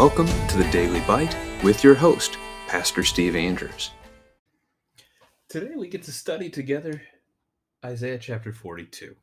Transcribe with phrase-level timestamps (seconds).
[0.00, 3.90] welcome to the Daily Bite with your host, Pastor Steve Andrews.
[5.46, 7.02] Today we get to study together
[7.84, 9.14] Isaiah chapter 42.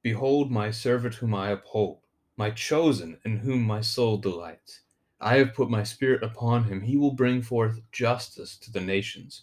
[0.00, 1.98] Behold, my servant whom I uphold,
[2.38, 4.80] my chosen in whom my soul delights.
[5.20, 6.80] I have put my spirit upon him.
[6.80, 9.42] He will bring forth justice to the nations.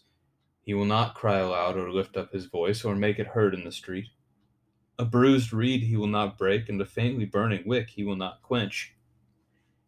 [0.63, 3.63] He will not cry aloud or lift up his voice or make it heard in
[3.63, 4.07] the street.
[4.97, 8.41] A bruised reed he will not break, and a faintly burning wick he will not
[8.41, 8.95] quench.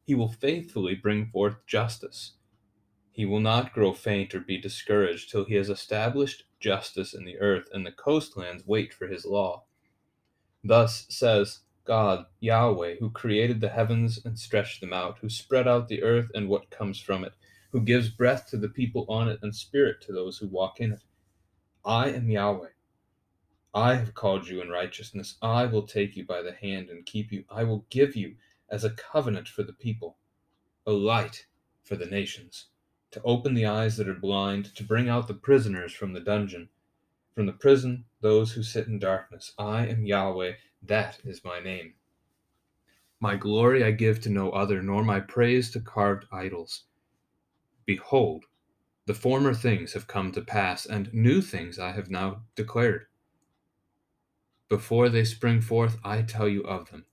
[0.06, 2.34] He will faithfully bring forth justice.
[3.12, 7.40] He will not grow faint or be discouraged till he has established justice in the
[7.40, 9.66] earth, and the coastlands wait for his law.
[10.64, 15.88] Thus says God, Yahweh, who created the heavens and stretched them out, who spread out
[15.88, 17.34] the earth and what comes from it,
[17.72, 20.94] who gives breath to the people on it and spirit to those who walk in
[20.94, 21.04] it.
[21.86, 22.70] I am Yahweh.
[23.74, 25.36] I have called you in righteousness.
[25.42, 27.44] I will take you by the hand and keep you.
[27.50, 28.36] I will give you
[28.74, 30.18] as a covenant for the people,
[30.88, 31.46] a light
[31.84, 32.70] for the nations,
[33.12, 36.68] to open the eyes that are blind, to bring out the prisoners from the dungeon,
[37.36, 39.54] from the prison those who sit in darkness.
[39.60, 41.94] I am Yahweh, that is my name.
[43.20, 46.86] My glory I give to no other, nor my praise to carved idols.
[47.86, 48.46] Behold,
[49.06, 53.06] the former things have come to pass, and new things I have now declared.
[54.68, 57.06] Before they spring forth, I tell you of them.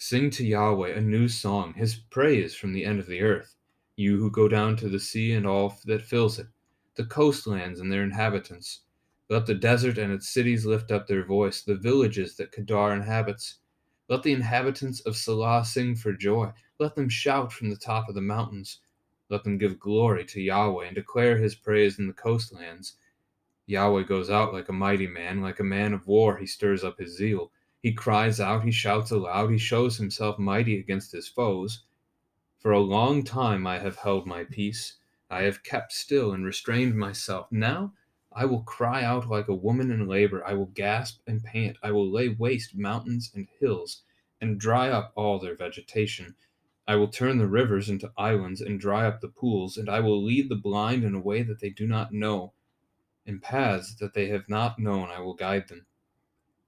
[0.00, 3.56] Sing to Yahweh a new song, his praise from the end of the earth.
[3.96, 6.46] You who go down to the sea and all that fills it,
[6.94, 8.82] the coastlands and their inhabitants.
[9.28, 13.58] Let the desert and its cities lift up their voice, the villages that Kedar inhabits.
[14.08, 16.52] Let the inhabitants of Sela sing for joy.
[16.78, 18.78] Let them shout from the top of the mountains.
[19.30, 22.94] Let them give glory to Yahweh and declare his praise in the coastlands.
[23.66, 27.00] Yahweh goes out like a mighty man, like a man of war, he stirs up
[27.00, 27.50] his zeal.
[27.88, 31.84] He cries out, he shouts aloud, he shows himself mighty against his foes.
[32.58, 34.98] For a long time I have held my peace.
[35.30, 37.50] I have kept still and restrained myself.
[37.50, 37.94] Now
[38.30, 40.46] I will cry out like a woman in labor.
[40.46, 41.78] I will gasp and pant.
[41.82, 44.02] I will lay waste mountains and hills
[44.38, 46.36] and dry up all their vegetation.
[46.86, 50.22] I will turn the rivers into islands and dry up the pools, and I will
[50.22, 52.52] lead the blind in a way that they do not know.
[53.24, 55.86] In paths that they have not known, I will guide them.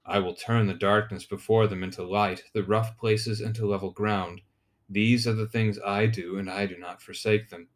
[0.04, 4.40] I will turn the darkness before them into light, the rough places into level ground.
[4.88, 7.68] These are the things I do, and I do not forsake them.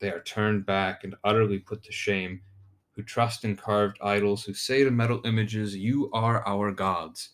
[0.00, 2.42] They are turned back and utterly put to shame,
[2.94, 7.30] who trust in carved idols, who say to metal images, You are our gods.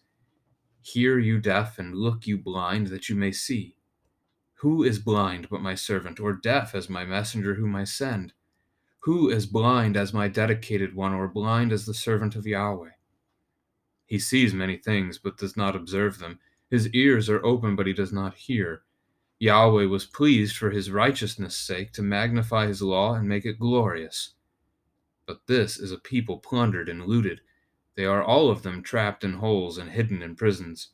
[0.83, 3.77] Hear, you deaf, and look, you blind, that you may see.
[4.61, 8.35] Who is blind but my servant, or deaf as my messenger whom I send?
[9.01, 12.91] Who is blind as my dedicated one, or blind as the servant of Yahweh?
[14.09, 16.41] He sees many things, but does not observe them.
[16.71, 18.83] His ears are open, but he does not hear.
[19.39, 24.33] Yahweh was pleased for his righteousness' sake to magnify his law and make it glorious.
[25.27, 27.43] But this is a people plundered and looted.
[27.97, 30.89] They are all of them trapped in holes and hidden in prisons.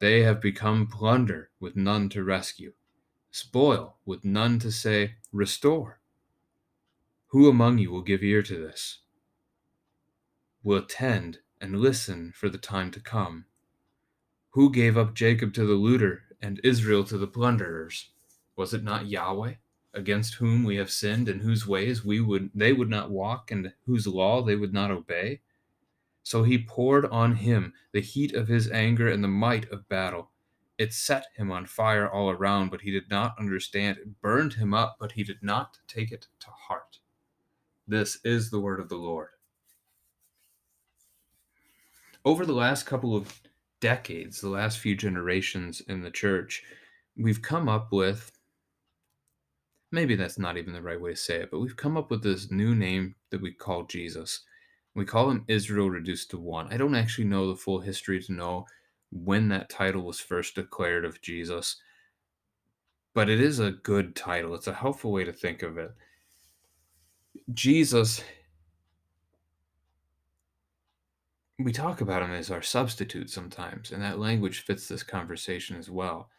[0.00, 2.72] They have become plunder with none to rescue,
[3.30, 6.00] spoil with none to say, Restore.
[7.28, 8.98] Who among you will give ear to this?
[10.64, 13.46] Will attend and listen for the time to come.
[14.50, 18.10] Who gave up Jacob to the looter and Israel to the plunderers?
[18.56, 19.54] Was it not Yahweh,
[19.94, 23.72] against whom we have sinned, and whose ways we would they would not walk, and
[23.84, 25.40] whose law they would not obey?
[26.22, 30.30] So he poured on him the heat of his anger and the might of battle.
[30.78, 33.98] It set him on fire all around, but he did not understand.
[33.98, 36.98] It burned him up, but he did not take it to heart.
[37.86, 39.30] This is the word of the Lord
[42.26, 43.40] over the last couple of
[43.80, 46.64] decades, the last few generations in the church,
[47.16, 48.32] we've come up with
[49.92, 52.22] maybe that's not even the right way to say it, but we've come up with
[52.24, 54.40] this new name that we call Jesus.
[54.96, 56.72] We call him Israel reduced to one.
[56.72, 58.66] I don't actually know the full history to know
[59.12, 61.76] when that title was first declared of Jesus,
[63.14, 64.54] but it is a good title.
[64.56, 65.92] It's a helpful way to think of it.
[67.54, 68.24] Jesus
[71.66, 75.90] we talk about him as our substitute sometimes, and that language fits this conversation as
[75.90, 76.30] well.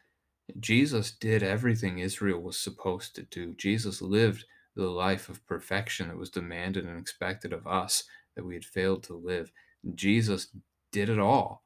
[0.61, 3.53] Jesus did everything Israel was supposed to do.
[3.55, 8.05] Jesus lived the life of perfection that was demanded and expected of us
[8.37, 9.51] that we had failed to live.
[9.95, 10.47] Jesus
[10.93, 11.65] did it all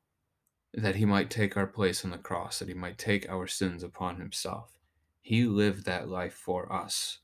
[0.74, 3.84] that he might take our place on the cross, that he might take our sins
[3.84, 4.80] upon himself.
[5.22, 7.20] He lived that life for us.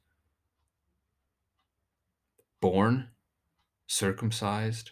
[2.62, 3.08] Born,
[3.88, 4.92] circumcised,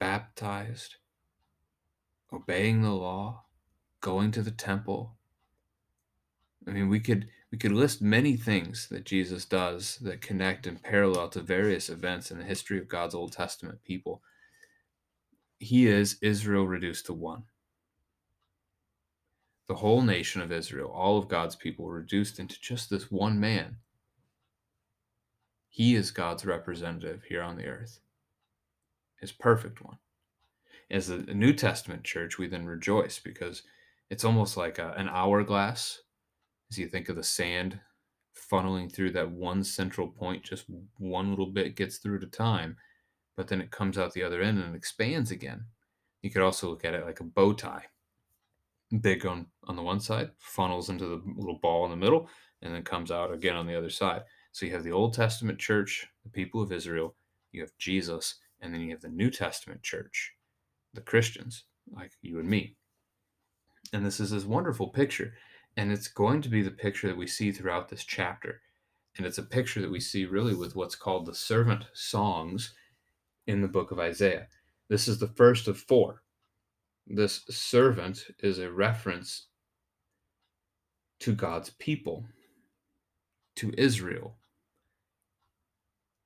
[0.00, 0.96] baptized,
[2.32, 3.44] obeying the law,
[4.00, 5.14] going to the temple,
[6.66, 10.82] I mean, we could we could list many things that Jesus does that connect and
[10.82, 14.22] parallel to various events in the history of God's Old Testament people.
[15.58, 17.44] He is Israel reduced to one.
[19.66, 23.76] The whole nation of Israel, all of God's people, reduced into just this one man.
[25.68, 28.00] He is God's representative here on the earth,
[29.20, 29.98] his perfect one.
[30.90, 33.62] As a New Testament church, we then rejoice because
[34.10, 36.00] it's almost like a, an hourglass
[36.70, 37.80] as you think of the sand
[38.50, 40.66] funneling through that one central point, just
[40.98, 42.76] one little bit gets through a time,
[43.36, 45.64] but then it comes out the other end and expands again.
[46.22, 47.84] You could also look at it like a bow tie.
[49.00, 52.28] Big on, on the one side, funnels into the little ball in the middle,
[52.62, 54.22] and then comes out again on the other side.
[54.52, 57.14] So you have the Old Testament church, the people of Israel,
[57.52, 60.32] you have Jesus, and then you have the New Testament church,
[60.94, 62.76] the Christians, like you and me.
[63.92, 65.34] And this is this wonderful picture
[65.76, 68.60] and it's going to be the picture that we see throughout this chapter.
[69.16, 72.74] And it's a picture that we see really with what's called the servant songs
[73.46, 74.48] in the book of Isaiah.
[74.88, 76.22] This is the first of four.
[77.06, 79.46] This servant is a reference
[81.20, 82.24] to God's people,
[83.56, 84.36] to Israel.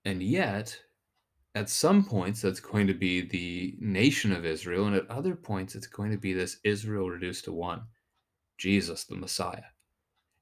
[0.04, 0.78] And yet,
[1.54, 5.74] at some points, that's going to be the nation of Israel, and at other points,
[5.74, 7.82] it's going to be this Israel reduced to one.
[8.58, 9.62] Jesus, the Messiah.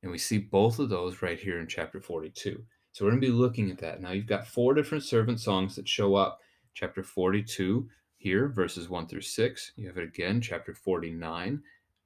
[0.03, 2.63] And we see both of those right here in chapter 42.
[2.93, 4.01] So we're going to be looking at that.
[4.01, 6.41] Now you've got four different servant songs that show up.
[6.75, 9.73] Chapter 42 here, verses 1 through 6.
[9.77, 11.63] You have it again, chapter 49.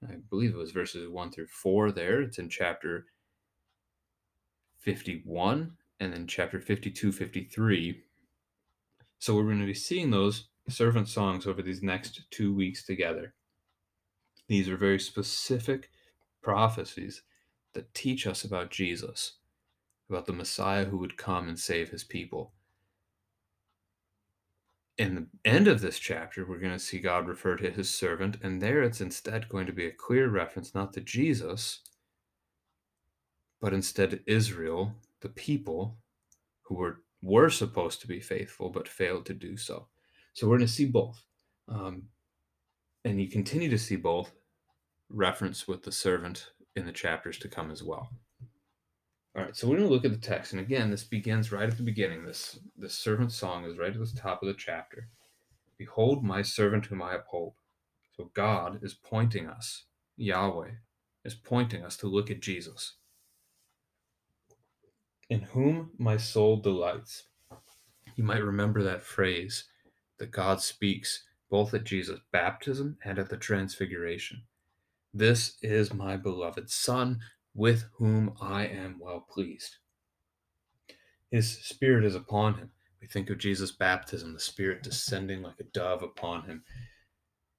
[0.08, 2.22] I believe it was verses 1 through 4 there.
[2.22, 3.06] It's in chapter
[4.78, 8.02] 51 and then chapter 52, 53.
[9.26, 13.34] So we're going to be seeing those servant songs over these next two weeks together.
[14.46, 15.90] These are very specific
[16.42, 17.22] prophecies
[17.74, 19.38] that teach us about Jesus,
[20.08, 22.52] about the Messiah who would come and save his people.
[24.96, 28.36] In the end of this chapter, we're going to see God refer to his servant,
[28.44, 31.80] and there it's instead going to be a clear reference not to Jesus,
[33.60, 35.96] but instead Israel, the people
[36.62, 39.88] who were, were supposed to be faithful but failed to do so.
[40.34, 41.20] So we're going to see both.
[41.68, 42.04] Um,
[43.04, 44.30] and you continue to see both
[45.10, 48.10] reference with the servant in the chapters to come as well.
[49.36, 51.68] All right, so we're going to look at the text, and again, this begins right
[51.68, 52.24] at the beginning.
[52.24, 55.08] This this servant song is right at the top of the chapter.
[55.76, 57.52] Behold, my servant whom I uphold.
[58.16, 59.84] So God is pointing us,
[60.16, 60.70] Yahweh
[61.24, 62.94] is pointing us to look at Jesus,
[65.28, 67.24] in whom my soul delights.
[68.16, 69.64] You might remember that phrase
[70.18, 74.42] that God speaks both at Jesus' baptism and at the transfiguration.
[75.12, 77.20] This is my beloved Son,
[77.54, 79.76] with whom I am well pleased.
[81.30, 82.70] His Spirit is upon him.
[83.00, 86.64] We think of Jesus' baptism, the Spirit descending like a dove upon him,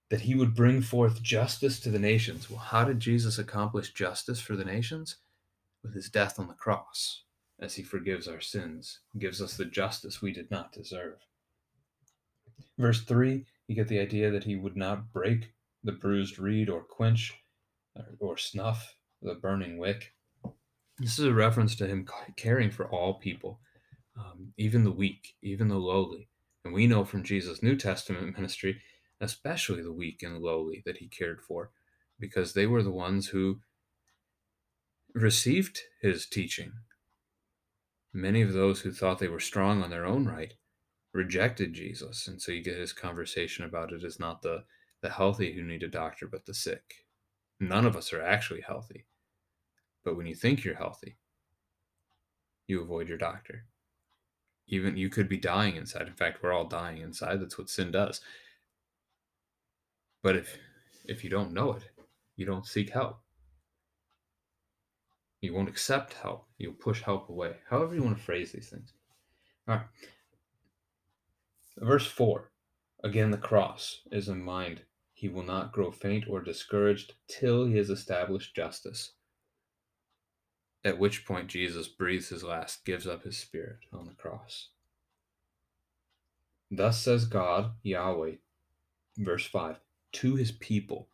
[0.10, 2.50] that he would bring forth justice to the nations.
[2.50, 5.18] Well, how did Jesus accomplish justice for the nations?
[5.84, 7.24] With his death on the cross,
[7.60, 11.18] as he forgives our sins, gives us the justice we did not deserve.
[12.78, 15.52] Verse 3, you get the idea that he would not break
[15.84, 17.34] the bruised reed or quench
[18.20, 20.14] or snuff the burning wick.
[21.00, 23.60] This is a reference to him caring for all people,
[24.18, 26.30] um, even the weak, even the lowly.
[26.64, 28.82] And we know from Jesus' New Testament ministry,
[29.22, 31.72] especially the weak and lowly, that he cared for,
[32.20, 33.60] because they were the ones who
[35.14, 36.74] received his teaching.
[38.14, 40.54] Many of those who thought they were strong on their own right
[41.14, 42.28] rejected Jesus.
[42.28, 44.64] And so you get his conversation about it is not the,
[45.02, 47.06] the healthy who need a doctor, but the sick.
[47.60, 49.06] None of us are actually healthy.
[50.04, 51.18] But when you think you're healthy,
[52.68, 53.66] you avoid your doctor.
[54.68, 56.08] Even you could be dying inside.
[56.08, 57.42] In fact, we're all dying inside.
[57.42, 58.22] That's what sin does.
[60.22, 60.58] But if
[61.06, 61.84] if you don't know it,
[62.36, 63.20] you don't seek help.
[65.42, 66.48] You won't accept help.
[66.58, 67.58] You'll push help away.
[67.70, 68.94] However you want to phrase these things.
[69.68, 69.86] All right.
[71.78, 72.52] Verse 4.
[73.04, 74.82] Again, the cross is in mind
[75.14, 79.14] he will not grow faint or discouraged till he has established justice.
[80.86, 84.70] At which point Jesus breathes his last, gives up his spirit on the cross.
[86.70, 88.36] Thus says God, Yahweh,
[89.18, 89.80] verse 5,
[90.14, 91.08] to his people.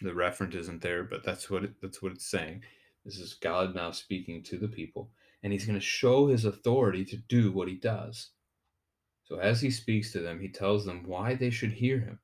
[0.00, 2.62] The reference isn't there, but that's what it, that's what it's saying.
[3.04, 5.10] This is God now speaking to the people,
[5.42, 8.30] and he's going to show his authority to do what he does.
[9.24, 12.18] So as he speaks to them, he tells them why they should hear him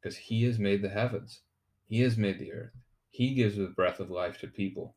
[0.00, 1.40] because he has made the heavens,
[1.86, 2.72] he has made the earth,
[3.10, 4.96] He gives the breath of life to people.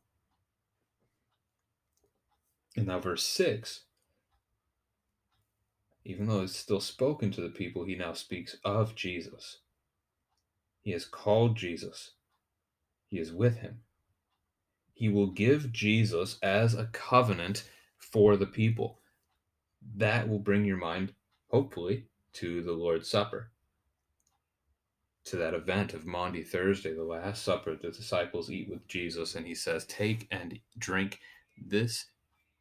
[2.76, 3.84] And now, verse 6
[6.08, 9.58] even though it's still spoken to the people, he now speaks of Jesus.
[10.80, 12.12] He has called Jesus,
[13.08, 13.82] he is with him.
[14.98, 17.62] He will give Jesus as a covenant
[17.98, 18.98] for the people.
[19.94, 21.14] That will bring your mind,
[21.46, 23.52] hopefully, to the Lord's Supper,
[25.26, 27.76] to that event of Maundy Thursday, the Last Supper.
[27.76, 31.20] The disciples eat with Jesus, and he says, Take and drink.
[31.56, 32.06] This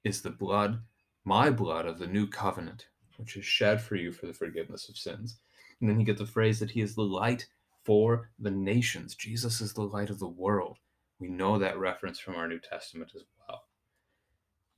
[0.04, 0.80] is the blood,
[1.26, 2.86] my blood of the new covenant,
[3.18, 5.40] which is shed for you for the forgiveness of sins.
[5.82, 7.48] And then you get the phrase that he is the light
[7.84, 9.16] for the nations.
[9.16, 10.78] Jesus is the light of the world.
[11.20, 13.64] We know that reference from our New Testament as well.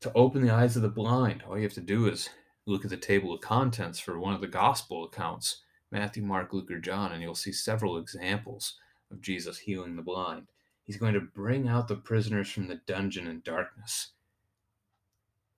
[0.02, 2.30] To open the eyes of the blind, all you have to do is
[2.66, 6.70] look at the table of contents for one of the gospel accounts Matthew, Mark, Luke,
[6.70, 8.76] or John, and you'll see several examples
[9.12, 10.48] of Jesus healing the blind.
[10.86, 14.12] He's going to bring out the prisoners from the dungeon in darkness.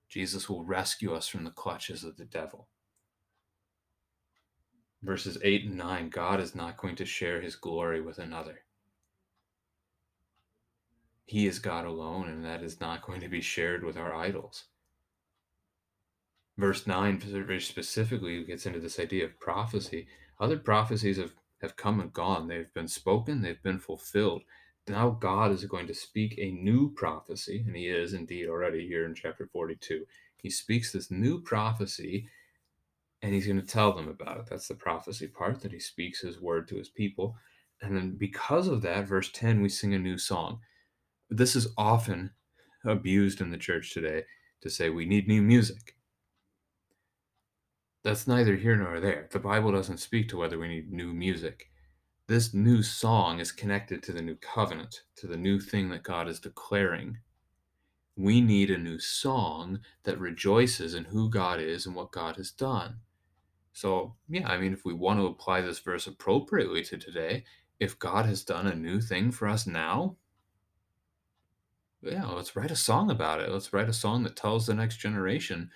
[0.08, 2.68] Jesus will rescue us from the clutches of the devil
[5.02, 8.60] verses 8 and 9 God is not going to share his glory with another.
[11.32, 14.64] He is God alone, and that is not going to be shared with our idols.
[16.58, 20.08] Verse 9 very specifically gets into this idea of prophecy.
[20.38, 24.42] Other prophecies have, have come and gone, they've been spoken, they've been fulfilled.
[24.86, 29.06] Now God is going to speak a new prophecy, and He is indeed already here
[29.06, 30.04] in chapter 42.
[30.36, 32.28] He speaks this new prophecy
[33.22, 34.46] and he's going to tell them about it.
[34.50, 37.36] That's the prophecy part that he speaks his word to his people.
[37.80, 40.58] And then because of that, verse 10, we sing a new song.
[41.32, 42.30] This is often
[42.84, 44.24] abused in the church today
[44.60, 45.96] to say we need new music.
[48.04, 49.28] That's neither here nor there.
[49.30, 51.70] The Bible doesn't speak to whether we need new music.
[52.28, 56.28] This new song is connected to the new covenant, to the new thing that God
[56.28, 57.16] is declaring.
[58.14, 62.50] We need a new song that rejoices in who God is and what God has
[62.50, 62.96] done.
[63.72, 67.44] So, yeah, I mean, if we want to apply this verse appropriately to today,
[67.80, 70.16] if God has done a new thing for us now,
[72.02, 73.50] yeah, let's write a song about it.
[73.50, 75.70] Let's write a song that tells the next generation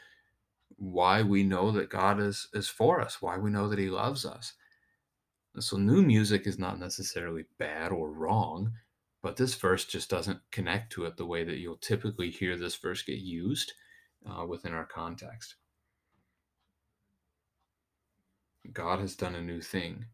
[0.77, 4.27] why we know that God is is for us, why we know that he loves
[4.27, 4.55] us.
[5.61, 8.73] so new music is not necessarily bad or wrong,
[9.23, 12.77] but this verse just doesn't connect to it the way that you'll typically hear this
[12.77, 13.73] verse get used
[14.27, 15.57] uh, within our context.
[18.73, 20.07] God has done a new thing.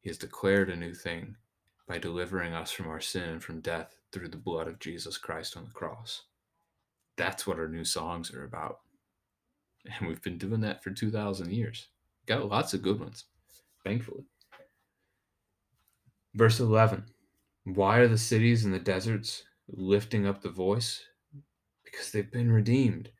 [0.00, 1.36] He has declared a new thing
[1.86, 5.56] by delivering us from our sin and from death through the blood of Jesus Christ
[5.56, 6.22] on the cross.
[7.16, 8.80] That's what our new songs are about.
[9.84, 11.88] And we've been doing that for 2,000 years.
[12.26, 13.24] Got lots of good ones,
[13.84, 14.24] thankfully.
[16.34, 17.04] Verse 11
[17.64, 21.04] Why are the cities and the deserts lifting up the voice?
[21.84, 23.10] Because they've been redeemed.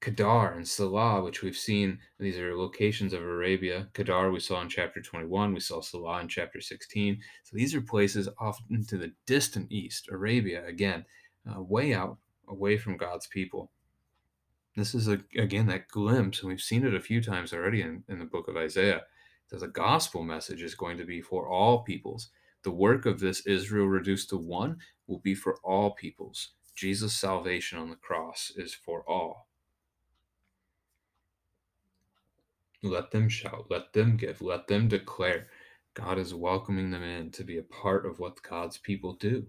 [0.00, 3.88] Kedar and Sela, which we've seen, these are locations of Arabia.
[3.92, 7.20] Kedar we saw in chapter 21, we saw Sela in chapter 16.
[7.44, 11.04] So these are places off into the distant east, Arabia, again,
[11.46, 12.16] uh, way out,
[12.48, 13.70] away from God's people.
[14.74, 18.02] This is, a, again, that glimpse, and we've seen it a few times already in,
[18.08, 19.02] in the book of Isaiah,
[19.50, 22.30] that the gospel message is going to be for all peoples.
[22.62, 26.52] The work of this Israel reduced to one will be for all peoples.
[26.74, 29.49] Jesus' salvation on the cross is for all.
[32.82, 35.48] Let them shout, let them give, let them declare.
[35.94, 39.46] God is welcoming them in to be a part of what God's people do.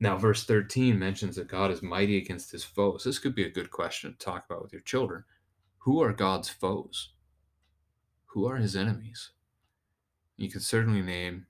[0.00, 3.04] Now, verse 13 mentions that God is mighty against his foes.
[3.04, 5.24] This could be a good question to talk about with your children.
[5.78, 7.12] Who are God's foes?
[8.26, 9.30] Who are his enemies?
[10.36, 11.46] You could certainly name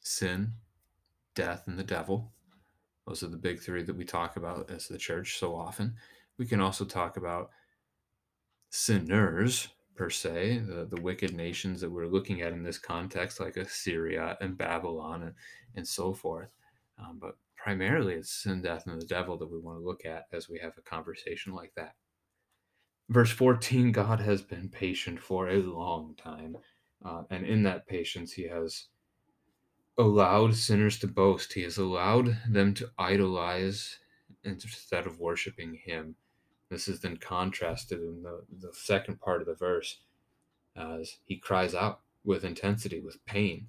[0.00, 0.52] sin,
[1.34, 2.32] death, and the devil.
[3.06, 5.96] Those are the big three that we talk about as the church so often.
[6.38, 7.50] We can also talk about
[8.76, 13.56] sinners per se, the, the wicked nations that we're looking at in this context, like
[13.56, 15.34] Assyria and Babylon and,
[15.74, 16.50] and so forth.
[16.98, 20.26] Um, but primarily it's sin, death, and the devil that we want to look at
[20.32, 21.94] as we have a conversation like that.
[23.08, 26.56] Verse 14 God has been patient for a long time.
[27.04, 28.88] Uh, and in that patience, he has
[29.98, 31.52] allowed sinners to boast.
[31.52, 33.98] He has allowed them to idolize
[34.44, 36.16] instead of worshiping him.
[36.68, 40.00] This is then contrasted in the, the second part of the verse
[40.76, 43.68] as he cries out with intensity, with pain,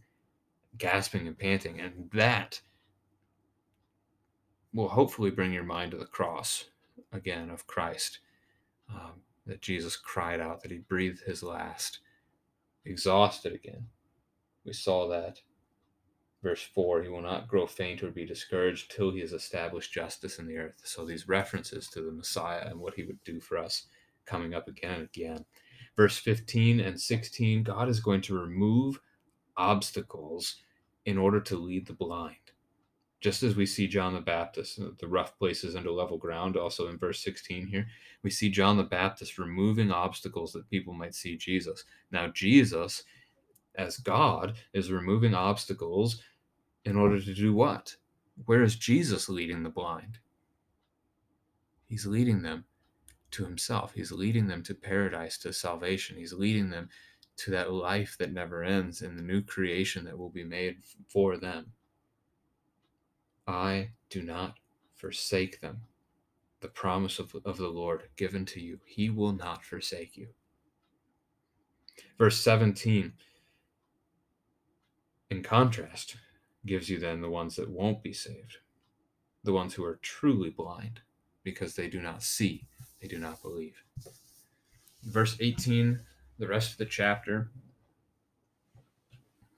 [0.77, 1.79] gasping and panting.
[1.79, 2.61] And that
[4.73, 6.65] will hopefully bring your mind to the cross
[7.11, 8.19] again of Christ.
[8.89, 11.99] Um, that Jesus cried out, that he breathed his last,
[12.85, 13.87] exhausted again.
[14.65, 15.39] We saw that
[16.43, 20.39] Verse 4 He will not grow faint or be discouraged till he has established justice
[20.39, 20.81] in the earth.
[20.83, 23.87] So these references to the Messiah and what he would do for us
[24.25, 25.45] coming up again and again.
[25.95, 28.99] Verse 15 and 16 God is going to remove
[29.55, 30.57] obstacles
[31.05, 32.35] in order to lead the blind.
[33.19, 36.87] Just as we see John the Baptist, uh, the rough places into level ground, also
[36.87, 37.87] in verse 16 here,
[38.21, 41.83] we see John the Baptist removing obstacles that people might see Jesus.
[42.11, 43.03] Now, Jesus,
[43.77, 46.21] as God, is removing obstacles
[46.85, 47.95] in order to do what?
[48.45, 50.19] Where is Jesus leading the blind?
[51.85, 52.65] He's leading them
[53.31, 53.93] to himself.
[53.93, 56.17] He's leading them to paradise, to salvation.
[56.17, 56.89] He's leading them
[57.37, 61.37] to that life that never ends and the new creation that will be made for
[61.37, 61.71] them.
[63.47, 64.55] I do not
[64.95, 65.81] forsake them.
[66.59, 70.29] The promise of, of the Lord given to you, He will not forsake you.
[72.17, 73.13] Verse 17,
[75.29, 76.17] in contrast,
[76.65, 78.57] gives you then the ones that won't be saved,
[79.43, 81.01] the ones who are truly blind
[81.43, 82.67] because they do not see,
[83.01, 83.83] they do not believe.
[85.03, 85.99] Verse 18,
[86.37, 87.49] the rest of the chapter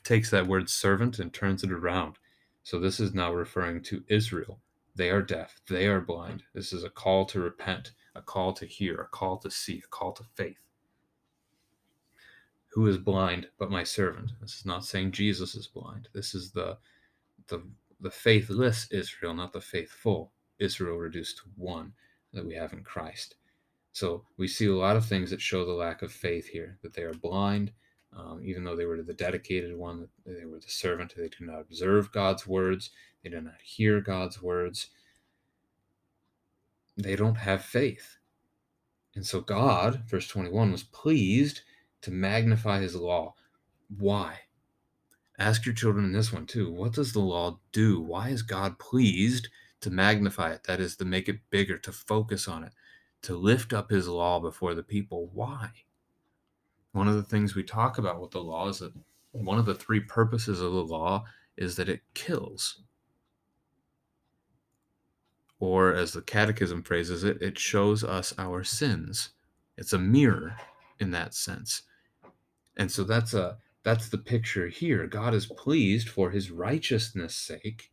[0.03, 2.15] takes that word servant and turns it around.
[2.63, 4.59] So this is now referring to Israel.
[4.95, 6.43] They are deaf, they are blind.
[6.53, 9.88] This is a call to repent, a call to hear, a call to see, a
[9.88, 10.68] call to faith.
[12.69, 14.31] Who is blind but my servant?
[14.41, 16.07] This is not saying Jesus is blind.
[16.13, 16.77] This is the
[17.47, 17.63] the
[17.99, 21.93] the faithless Israel, not the faithful Israel reduced to one
[22.33, 23.35] that we have in Christ.
[23.91, 26.93] So we see a lot of things that show the lack of faith here, that
[26.93, 27.71] they are blind,
[28.15, 31.59] um, even though they were the dedicated one, they were the servant, they do not
[31.59, 32.91] observe God's words,
[33.23, 34.88] they do not hear God's words,
[36.97, 38.17] they don't have faith.
[39.15, 41.61] And so God, verse 21, was pleased
[42.01, 43.35] to magnify his law.
[43.97, 44.39] Why?
[45.38, 46.71] Ask your children in this one too.
[46.71, 48.01] What does the law do?
[48.01, 49.47] Why is God pleased
[49.81, 50.63] to magnify it?
[50.65, 52.73] That is, to make it bigger, to focus on it,
[53.23, 55.29] to lift up his law before the people.
[55.33, 55.69] Why?
[56.91, 58.93] One of the things we talk about with the law is that
[59.31, 61.23] one of the three purposes of the law
[61.55, 62.81] is that it kills.
[65.59, 69.31] Or, as the Catechism phrases it, it shows us our sins.
[69.77, 70.55] It's a mirror
[70.99, 71.83] in that sense.
[72.79, 75.07] And so that's a that's the picture here.
[75.07, 77.91] God is pleased for his righteousness' sake.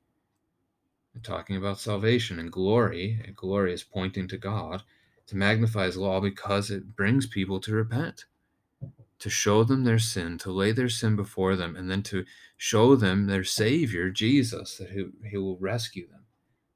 [1.23, 4.85] talking about salvation and glory, and glory is pointing to God,
[5.29, 8.27] to magnify his law because it brings people to repent
[9.19, 12.25] to show them their sin, to lay their sin before them, and then to
[12.57, 16.25] show them their Savior, Jesus, that he, he will rescue them.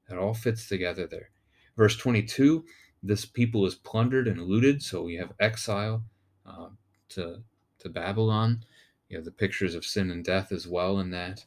[0.09, 1.29] That all fits together there.
[1.77, 2.65] Verse 22
[3.03, 6.03] this people is plundered and looted, so we have exile
[6.45, 6.67] uh,
[7.09, 7.41] to,
[7.81, 8.63] to Babylon.
[9.09, 11.45] You have the pictures of sin and death as well in that.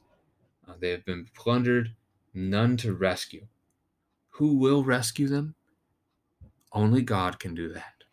[0.69, 1.95] Uh, they have been plundered,
[2.33, 3.47] none to rescue.
[4.31, 5.55] Who will rescue them?
[6.73, 8.05] Only God can do that.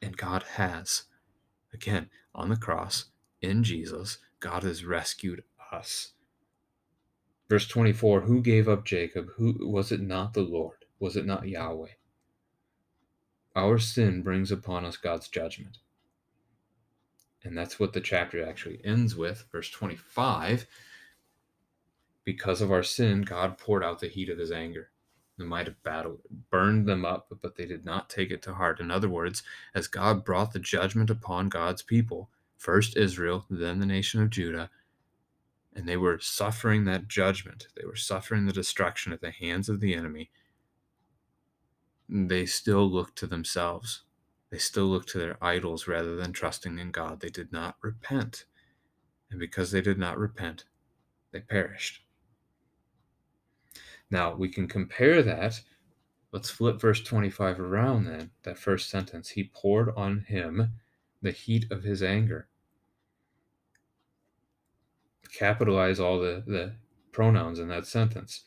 [0.00, 1.04] And God has.
[1.72, 3.06] Again, on the cross,
[3.40, 6.12] in Jesus, God has rescued us.
[7.48, 9.30] Verse 24 Who gave up Jacob?
[9.36, 10.84] Who was it not the Lord?
[10.98, 11.90] Was it not Yahweh?
[13.54, 15.78] Our sin brings upon us God's judgment.
[17.44, 19.44] And that's what the chapter actually ends with.
[19.50, 20.66] Verse 25
[22.24, 24.90] Because of our sin, God poured out the heat of his anger
[25.38, 28.80] the might of battle burned them up, but they did not take it to heart.
[28.80, 29.42] In other words,
[29.74, 34.70] as God brought the judgment upon God's people, first Israel, then the nation of Judah,
[35.74, 39.80] and they were suffering that judgment, they were suffering the destruction at the hands of
[39.80, 40.30] the enemy,
[42.08, 44.02] they still looked to themselves.
[44.52, 47.20] They still looked to their idols rather than trusting in God.
[47.20, 48.44] They did not repent.
[49.30, 50.66] And because they did not repent,
[51.32, 52.02] they perished.
[54.10, 55.62] Now we can compare that.
[56.32, 58.30] Let's flip verse 25 around then.
[58.42, 59.30] That first sentence.
[59.30, 60.74] He poured on him
[61.22, 62.48] the heat of his anger.
[65.32, 66.74] Capitalize all the, the
[67.10, 68.44] pronouns in that sentence.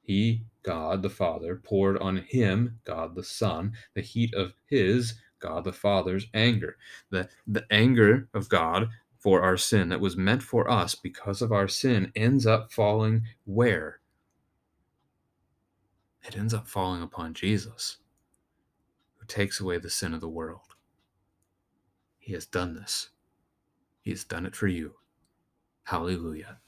[0.00, 5.64] He, God the Father, poured on him, God the Son, the heat of his, God
[5.64, 6.78] the Father's anger.
[7.10, 11.52] The, the anger of God for our sin that was meant for us because of
[11.52, 14.00] our sin ends up falling where?
[16.24, 17.98] it ends up falling upon Jesus,
[19.18, 20.76] who takes away the sin of the world.
[22.18, 23.10] He has done this.
[24.00, 24.94] He has done it for you.
[25.84, 26.58] Hallelujah.